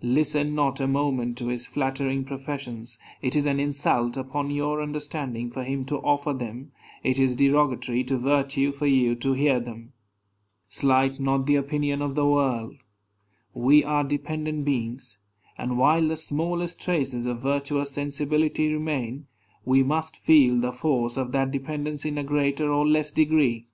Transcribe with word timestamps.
Listen 0.00 0.54
not 0.54 0.80
a 0.80 0.86
moment 0.86 1.36
to 1.36 1.48
his 1.48 1.66
flattering 1.66 2.24
professions; 2.24 2.98
it 3.20 3.36
is 3.36 3.44
an 3.44 3.60
insult 3.60 4.16
upon 4.16 4.50
your 4.50 4.80
understanding 4.80 5.50
for 5.50 5.62
him 5.62 5.84
to 5.84 5.98
offer 5.98 6.32
them; 6.32 6.72
it 7.02 7.18
is 7.18 7.36
derogatory 7.36 8.02
to 8.04 8.16
virtue 8.16 8.72
for 8.72 8.86
you 8.86 9.14
to 9.16 9.34
hear 9.34 9.60
them. 9.60 9.92
Slight 10.68 11.20
not 11.20 11.44
the 11.44 11.56
opinion 11.56 12.00
of 12.00 12.14
the 12.14 12.26
world. 12.26 12.76
We 13.52 13.84
are 13.84 14.04
dependent 14.04 14.64
beings; 14.64 15.18
and 15.58 15.76
while 15.76 16.08
the 16.08 16.16
smallest 16.16 16.80
traces 16.80 17.26
of 17.26 17.42
virtuous 17.42 17.90
sensibility 17.90 18.72
remain, 18.72 19.26
we 19.66 19.82
must 19.82 20.16
feel 20.16 20.58
the 20.58 20.72
force 20.72 21.18
of 21.18 21.32
that 21.32 21.50
dependence 21.50 22.06
in 22.06 22.16
a 22.16 22.24
greater 22.24 22.72
or 22.72 22.88
less 22.88 23.10
degree. 23.10 23.66